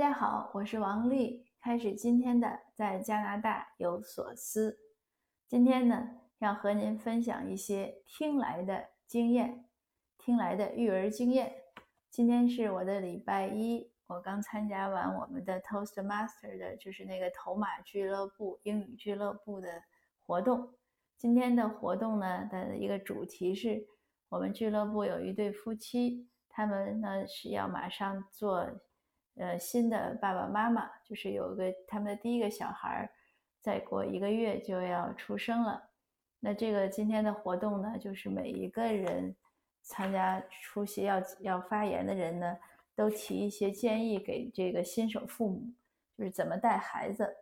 [0.00, 4.78] 大家好，我是王丽，开始今天的在加拿大有所思。
[5.46, 9.66] 今天呢，要和您分享一些听来的经验，
[10.16, 11.52] 听来的育儿经验。
[12.08, 19.82] 今天是我的礼拜一，我刚参加完我们的 Toastmaster 的，就是那个头马俱乐部英语俱乐部的
[20.24, 20.72] 活动。
[21.18, 23.86] 今天的活动呢的一个主题是
[24.30, 28.80] 我们俱乐部有一对夫妻，他们呢是要马上做。
[29.36, 33.10] 呃，新的爸爸妈妈就是有个他们的第一个小孩儿，
[33.60, 35.82] 再过一个月就要出生了。
[36.40, 39.34] 那这个今天的活动呢，就是每一个人
[39.82, 42.58] 参加出席要要发言的人呢，
[42.94, 45.62] 都提一些建议给这个新手父母，
[46.18, 47.34] 就是怎么带孩子。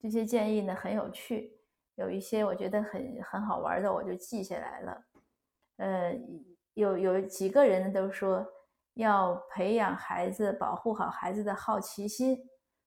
[0.00, 1.52] 这些建议呢很有趣，
[1.96, 5.04] 有一些我觉得很很好玩的，我就记下来了。
[5.78, 6.20] 呃，
[6.74, 8.46] 有有几个人都说。
[8.94, 12.38] 要培养孩子，保护好孩子的好奇心，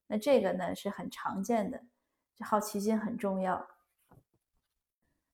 [0.06, 1.82] 那这个呢是很常见的，
[2.40, 3.66] 好奇心很重要。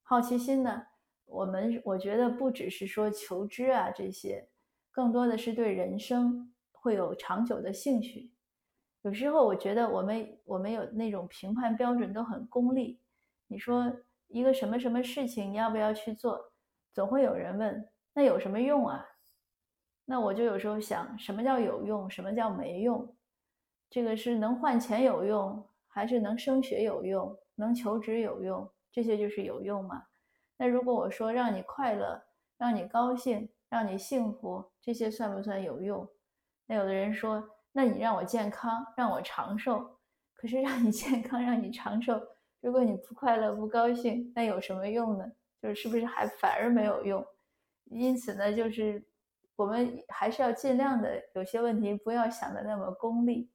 [0.02, 0.86] 好奇心呢，
[1.26, 4.48] 我们我觉得不只是说求知啊这些，
[4.90, 8.32] 更多的是对人生会有长久的兴趣。
[9.02, 13.00] 有时候我觉得我们我们有那种评判标准都很功利。
[13.48, 13.92] 你说
[14.28, 16.52] 一个什么什么事情你要不要去做，
[16.92, 19.06] 总会有人问，那有什么用啊？
[20.04, 23.16] 那我就有时候想，什么叫有用，什么叫没用？
[23.88, 28.68] 这个是能换钱有用，还是能升学有用，能求职有用？
[28.90, 30.04] 这些就是有用吗？
[30.56, 32.20] 那如果我说让你快乐，
[32.58, 36.06] 让你高兴，让你幸福，这些算不算有用？
[36.66, 39.98] 那有的人说，那你让我健康，让我长寿。
[40.34, 42.20] 可是让你健康，让你长寿，
[42.60, 45.24] 如果你不快乐、不高兴，那有什么用呢？
[45.62, 47.24] 就是是不是还反而没有用？
[47.84, 49.06] 因此呢，就是。
[49.56, 53.50] 我们还是要尽量的，有些问题不要想的那么功利。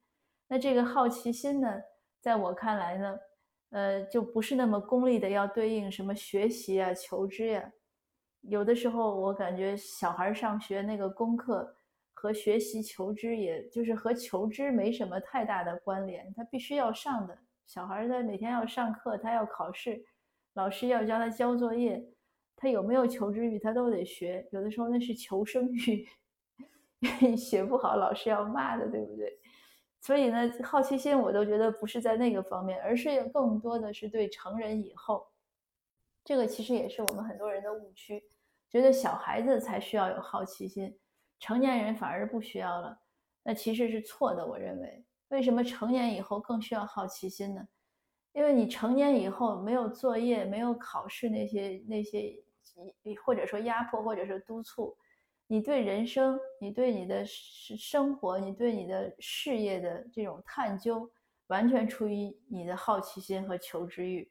[0.48, 1.81] 那这个好奇心呢，
[2.22, 3.20] 在我看来呢，
[3.72, 7.71] 呃，就不是那么功利的，要对应什么学习啊、求知呀。
[8.42, 11.76] 有的时候我感觉小孩上学那个功课
[12.14, 17.38] 和学习求知，也就是和求知没什么太大的关联，他必须要上的。
[17.66, 20.05] 小孩他每天要上课，他要考试，
[20.54, 22.08] 老师要教他交作业。
[22.60, 24.45] 他有没有求知欲，他都得学。
[24.52, 26.08] 有的时候那是求生欲，
[27.38, 29.40] 学不好老师要骂的，对不对？
[30.02, 35.28] 所以呢，好奇心我都觉得不是在那个方面，而是更多的是对成人以后，
[36.23, 38.23] 这个其实也是我们很多人的误区，
[38.70, 40.98] 觉得小孩子才需要有好奇心，
[41.39, 43.00] 成年人反而不需要了。
[43.44, 45.06] 那其实是错的，我认为。
[45.30, 47.68] 为什么成年以后更需要好奇心呢？
[48.34, 52.44] 因为你成年以后没有作业，没有考试那些那些。
[53.04, 54.95] 你或者说压迫，或者是督促，
[55.48, 61.10] 你对人生，你对你的生活，你对你的事业的这种探究，
[61.48, 64.30] 完全出于你的好奇心和求知欲。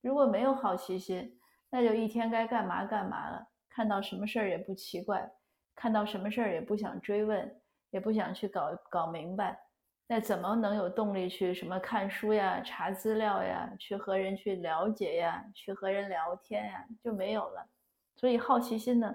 [0.00, 1.38] 如果没有好奇心，
[1.70, 5.30] 那就一天该干嘛干嘛了，看到什么事儿也不奇怪，
[5.74, 9.58] 看到什么事儿也不想追问，也不想去搞搞明白。
[10.08, 17.66] 那怎么能有动力去什么看书呀、查资料呀、去和人去了解呀、去和人聊天呀，就没有了。
[18.14, 19.14] 所以好奇心呢，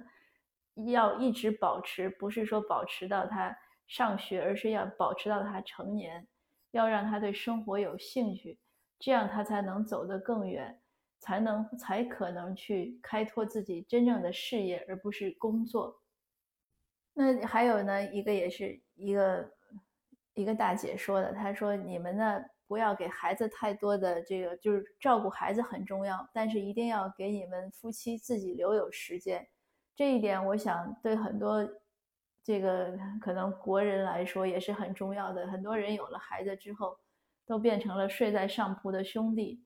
[0.88, 3.56] 要一直保持，不是说保持到他
[3.86, 6.28] 上学，而是要保持到他成年，
[6.72, 8.58] 要让他对生活有兴趣，
[8.98, 10.82] 这样他才能走得更远，
[11.20, 16.02] 才能才可能去开拓自己真正的事业，而不是工作。
[17.14, 19.57] 那还有呢，一个也是一个。
[20.38, 29.48] 一个大姐说的，她说：“你们呢，不要给孩子太多的这个，就是照顾孩子很重要，但是一定要给你们夫妻自己留有时间。
[29.96, 31.68] 这一点，我想对很多
[32.44, 35.48] 这个可能国人来说也是很重要的。
[35.48, 36.96] 很多人有了孩子之后，
[37.48, 39.66] 都变成了睡在上铺的兄弟，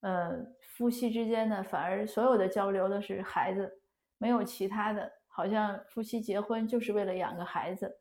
[0.00, 0.44] 呃，
[0.76, 3.80] 夫妻之间呢，反而所有的交流都是孩子，
[4.18, 7.98] 没有其他的，好像夫妻结婚就是为了养个孩子。”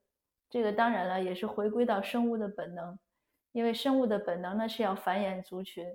[0.49, 2.97] 这个当然了，也是回归到生物的本能，
[3.51, 5.85] 因为生物的本能呢是要繁衍族群。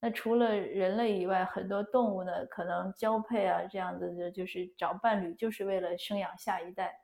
[0.00, 6.94] 那除了人类以外，很多动物呢可能交配啊这样子的，就是找伴侣，就是为了生养下一代。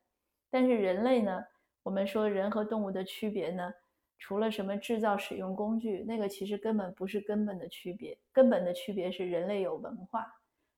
[0.50, 1.44] 但是人类呢，
[1.82, 3.70] 我们说人和动物的区别呢，
[4.18, 8.16] 除了什么制造使用工具，那个其实根本不是根本的区别。
[8.32, 10.26] 根本的区别是人类有文化。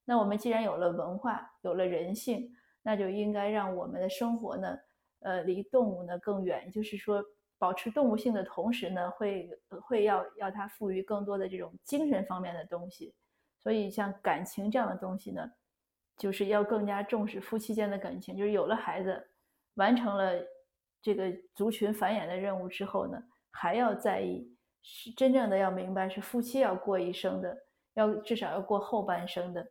[0.04, 2.50] 那我们既然有了文化，有了人性，
[2.82, 4.76] 那就应该让我们的生活呢。
[5.20, 7.24] 呃，离动物呢更远，就是说，
[7.58, 9.50] 保持动物性的同时呢，会
[9.82, 13.14] 会要要它赋予更多的这种精神方面的东西。
[13.58, 15.50] 所以，像感情这样的东西呢，
[16.16, 18.36] 就是要更加重视夫妻间的感情。
[18.36, 19.28] 就是有了孩子，
[19.74, 20.32] 完成了
[21.02, 24.48] 这个族群繁衍的任务之后呢，还要在意，
[24.82, 27.58] 是真正的要明白是夫妻要过一生的，
[27.94, 29.68] 要至少要过后半生的。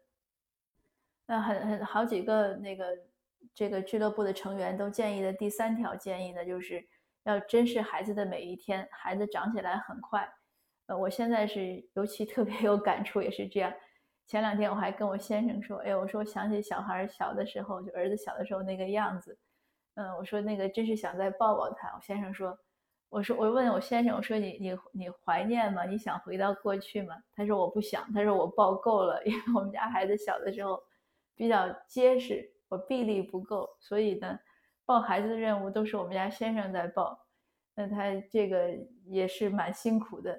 [1.25, 2.97] 那很很好几个那个
[3.53, 6.85] 这个俱乐部的成员都建议的第三条建议呢，就是
[7.23, 8.87] 要珍视孩子的每一天。
[8.91, 10.27] 孩子长起来很快，
[10.87, 13.73] 呃，我现在是尤其特别有感触，也是这样。
[14.25, 19.37] 前两天我还跟我先生说，哎，我说我想起小孩小的时候，就儿子小的时候那个样子，
[19.95, 21.87] 嗯，我说那个真是想再抱抱他。
[21.95, 22.57] 我先生说，
[23.09, 25.85] 我说我问我先生，我说你你你怀念吗？
[25.85, 27.15] 你想回到过去吗？
[27.35, 30.81] 他说我不想，他说我抱够了，因为我们家孩子小的时候。
[31.39, 34.37] 比较结实，我臂力不够，所以呢，
[34.85, 37.17] 抱孩子的任务都是我们家先生在抱，
[37.75, 40.37] 那他这个也是蛮辛苦的。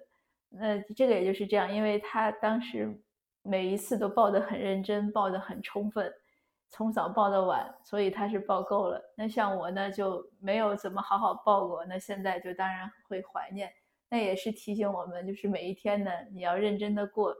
[0.50, 2.94] 那这个也就是这样，因为他当时
[3.42, 6.12] 每一次都抱得很认真，抱得很充分，
[6.69, 9.02] 从早抱到晚，所以他是抱够了。
[9.16, 13.72] 那像我呢，就没有怎么好好抱过，那现在就当然会怀念。
[14.10, 17.34] 那也是提醒我们，就是每一天呢，你要认真的过，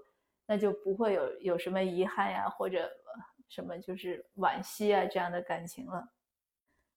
[0.47, 2.91] 那就不会有有什么遗憾呀，或者。
[3.49, 6.09] 什么就是惋惜啊这样的感情了。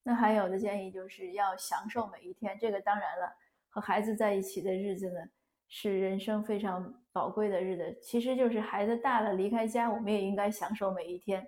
[0.04, 2.58] 那还有的建议就是要享受每一天。
[2.60, 3.32] 这个当然了，
[3.70, 5.20] 和孩子在一起的日子呢，
[5.68, 8.00] 是人生非常宝贵的日子。
[8.02, 11.48] 其实就是孩子大了离开家，我们也应该享受每一天。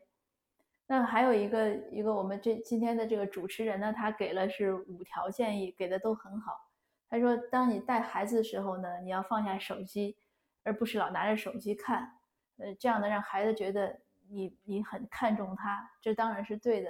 [0.86, 6.70] 那还有一个一个我们这今天的这个主持人呢，他给了是五条建议，给的都很好。
[7.10, 10.16] 他说，当你带孩子的时候呢，你要放下手机，
[10.62, 12.20] 而不是老拿着手机看。
[12.58, 14.00] 呃，这样呢，让孩子觉得。
[14.34, 16.90] 你你很看重他，这当然是对的。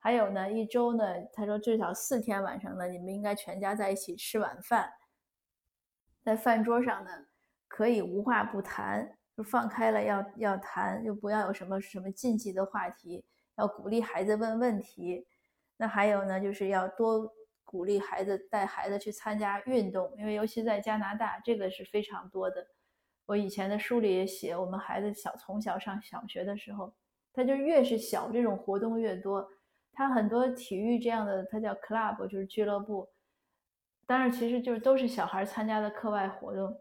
[0.00, 4.90] 还有呢，一周呢，他说至少四天晚上呢，你们应该全家在一起吃晚饭，
[6.22, 7.10] 在饭桌上呢，
[7.66, 13.24] 可以无话不谈，就放开了要要谈，就不要有什么什么禁忌的话题，
[13.56, 15.26] 要鼓励孩子问问题。
[15.76, 17.30] 那还有呢，就是要多
[17.64, 22.66] 鼓励孩子带孩子去参加运动，因为尤其在加拿大，这个是非常多的。
[23.28, 26.90] 我以前的书里也写，我们孩子小从小上小学的时候，
[27.34, 29.46] 他就越是小，这种活动越多。
[29.92, 33.06] 他很多体育这样的，他叫 club，就是俱乐部。
[34.06, 36.74] 当然，其实就是都是小孩参加的课外活动。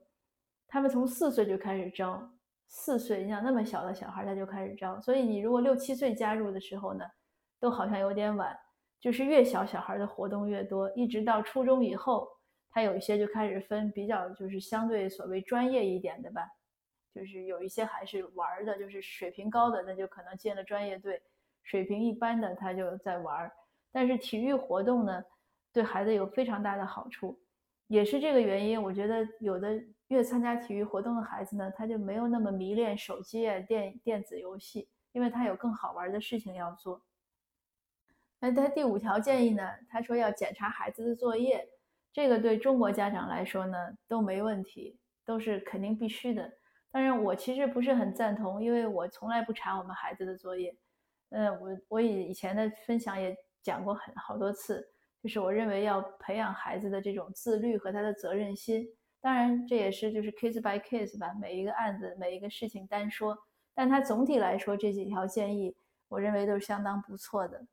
[0.70, 2.32] 他们从四岁就开始招，
[2.70, 5.02] 四岁，你想那么小的小孩他就开始招。
[5.02, 7.04] 所以你如果六七岁加入的时候呢，
[7.60, 8.58] 都好像有点晚。
[9.02, 12.26] 就是越小小孩的活动越多，一直到初中以后。
[12.78, 16.48] 他有一些就开始分比较，就是相对所谓专业一点的吧，
[17.12, 21.16] 就是有一些还是玩的，就是水平高的，那就可能进了专业队；
[21.64, 23.52] 水平一般的，他就在玩。
[23.92, 25.24] 但是体育活动呢，
[25.74, 27.40] 对孩子有非常大的好处，
[27.88, 28.80] 也是这个原因。
[28.80, 37.02] 我觉得有的越参加体育活动的孩子呢，他就没有那么迷恋手机啊、电电子游戏，因为他有更好玩的事情要做。
[38.40, 41.68] 那他第五条建议呢，他说要检查孩子的作业。
[42.12, 43.78] 这个对中国家长来说呢
[44.08, 46.52] 都没问题，都是肯定必须的。
[46.90, 50.76] 当然，我其实不是很赞同，因为我从来不查我们孩子的作业。
[51.30, 54.88] 嗯，我我以以前的分享也讲过很好多次，
[55.22, 58.88] 就是我认为要培养孩子的这种自律和他的责任心。
[59.20, 63.38] 当然，这也是就是 case by case 吧，每一个案子每一个事情单说。
[63.76, 65.76] 但他总体来说这几条建议，
[66.08, 67.64] 我认为都是相当不错的。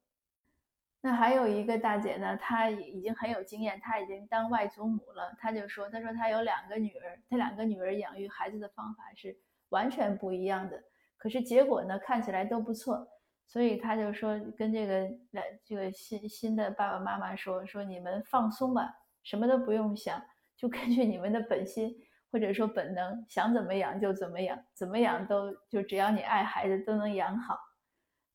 [1.06, 5.37] 那还有一个大姐呢，她已经很有经验，她已经当外祖母了。
[5.39, 9.37] 她就说：“她说她有两个女儿，她两个女儿养育孩子的方法是
[9.69, 10.82] 完全不一样的，
[11.19, 13.06] 可是结果呢，看起来都不错。
[13.46, 18.91] 所以她就说跟这个来这个新新的爸爸妈妈说说你们放松吧，
[19.23, 20.19] 什么都不用想，
[20.56, 21.94] 就根据你们的本心
[22.32, 27.58] 或者说本能，想怎么养就怎么养，怎么养都就只要你爱孩子都能养好。”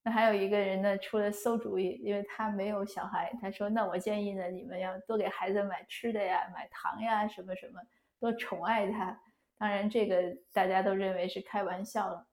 [0.09, 3.31] 还有一个人呢，出了馊主意，因为他没有小孩。
[3.41, 7.79] 他说：“那我建议呢，你们要多给孩子买吃的呀，买糖呀，什么什么，
[8.19, 9.19] 多宠爱他。”
[9.57, 12.25] 当然，这个大家都认为是开玩笑了。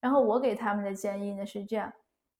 [0.00, 1.92] 然后我给他们的建议呢是这样，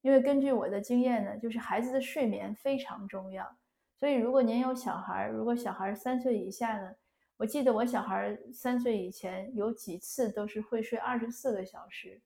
[0.03, 3.57] 因为根据我的经验呢，就是孩子的睡眠非常重要。
[3.99, 6.95] 所以如果您有小孩，如果小孩三岁以下呢，
[7.37, 12.21] 我记得我小孩三岁以前有几次都是会睡二十四个小时。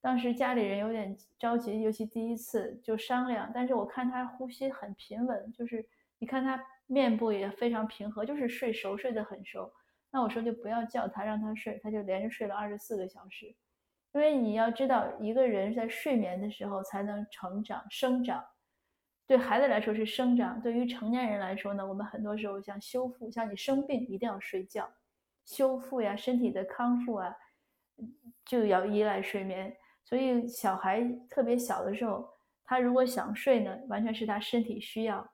[0.00, 3.50] 当时家里人有点着急，尤其第一次就商量。
[3.54, 5.86] 但是我看他呼吸很平稳，就是
[6.18, 9.70] 你看他面部也非常平和，就是睡熟睡得很熟。
[10.10, 13.54] 那我说就不要叫他，让他睡，他就连着睡了二十四个小时。
[14.12, 18.44] 因为你要知道，一个人在睡眠的时候才能成长生长。
[19.26, 24.90] 对孩子来说是生长，对于成年人来说呢，我们很多时候像修复，像你生病一定要睡觉，
[25.44, 27.36] 修复呀，身体的康复啊，
[28.44, 29.76] 就要依赖睡眠。
[30.04, 32.28] 所以小孩特别小的时候，
[32.64, 35.26] 他如果想睡呢，完全是他身体需要。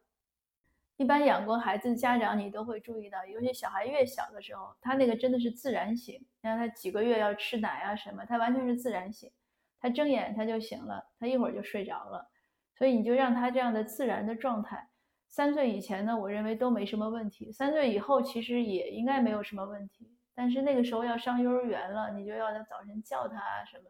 [0.98, 6.14] 一般养过孩子的家长，你都会注意到，尤其小孩越小的时候，他那个真的是自然醒。
[6.14, 9.30] 你看他几个月要吃奶啊什么，他完全是自然醒，
[9.78, 12.30] 他睁眼他就醒了，他一会儿就睡着了。
[12.78, 14.88] 所以你就让他这样的自然的状态。
[15.28, 17.52] 三岁以前呢，我认为都没什么问题。
[17.52, 23.84] 三岁以后其实也应该没有什么问题，但是那个时候要上幼儿园了，你就要他早晨叫他啊什么，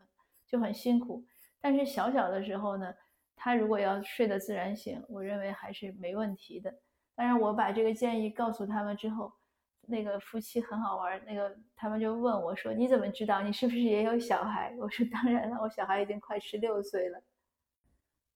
[0.47, 1.25] 就很辛苦。
[1.61, 2.95] 但是小小的时候呢，
[3.35, 6.73] 他如果要睡得自然醒，我认为还是没问题的。
[7.15, 9.33] 当然，我把这个建议告诉他们之后，
[9.87, 13.41] 那个夫妻很好玩，那个他们就问我说：“你怎么知道？
[13.41, 17.23] 你是不是也有小孩？”我说：“当然了，我小孩已经快十六岁了。”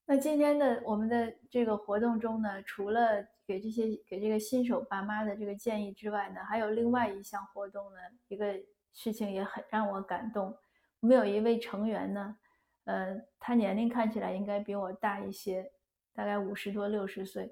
[0.07, 7.99] 那今天的我们的这个活动中呢，除了给这些给这个新手爸妈的这个建议之外呢，还有另外一项活动呢，
[8.29, 8.59] 一个
[8.93, 10.57] 事情也很让我感动。
[11.01, 12.37] 我们有一位成员呢，
[12.85, 15.73] 呃，他年龄看起来应该比我大一些，
[16.13, 17.51] 大概五十多六十岁。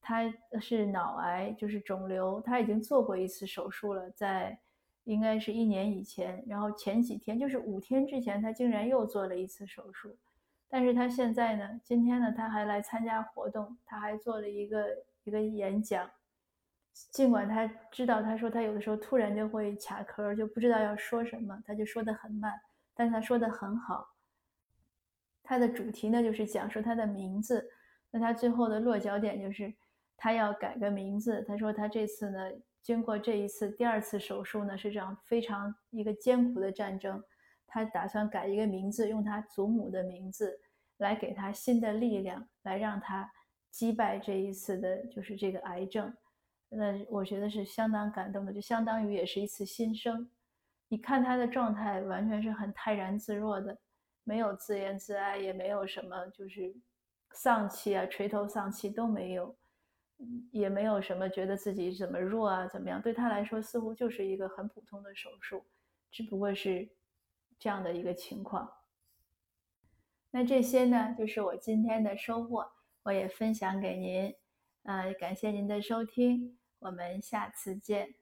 [0.00, 0.22] 他
[0.60, 4.56] 是脑癌，就是肿瘤，他已经做过一次手术了，在
[5.04, 6.42] 应该是一年以前。
[6.46, 10.16] 然后前几天，就是五天之前，他竟然又做了一次手术。
[10.68, 14.86] 但是他现在呢，今天呢，他还来参加活动，他还做了一个
[15.24, 16.08] 一个演讲。
[17.10, 22.52] 尽管他知道，他说他有的时候突然就会卡壳，就不知道要说什么，他就说的很慢，
[22.96, 24.16] 但他说的很好。
[25.44, 27.70] 他的主题呢，就是讲述他的名字。
[28.10, 29.72] 那他最后的落脚点就是。
[30.18, 32.50] 他要改个名字，他说他这次呢，
[32.80, 37.22] 经过这一次第二次手术呢，是这样非常一个艰苦的战争，
[37.66, 40.58] 他打算改一个名字，用他祖母的名字
[40.96, 43.30] 来给他新的力量，来让他
[43.70, 46.16] 击败这一次的就是这个癌症。
[46.70, 50.30] 那我觉得是相当感动的，就相当于也是一次新生。
[50.88, 53.78] 你看他的状态完全是很泰然自若的，
[54.24, 56.74] 没有自怨自艾，也没有什么就是
[57.32, 59.56] 丧气啊、垂头丧气都没有。
[60.50, 63.02] 也没有什么觉得自己怎么弱啊，怎么样？
[63.02, 65.66] 对他来说，似乎就是一个很普通的手术，
[66.10, 66.88] 只不过是
[67.58, 68.66] 这样的一个情况。
[70.30, 72.66] 那这些呢，就是我今天的收获，
[73.02, 74.34] 我也分享给您。
[74.84, 78.14] 呃，感谢您的收听，我们下次见。